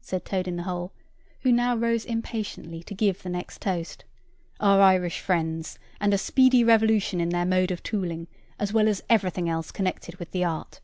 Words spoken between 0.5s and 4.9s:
the hole, who now rose impatiently to give the next toast: "Our